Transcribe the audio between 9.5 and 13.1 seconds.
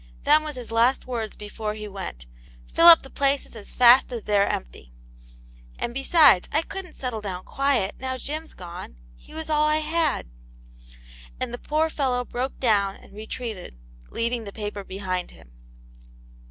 I had." And the poor fellow broke down,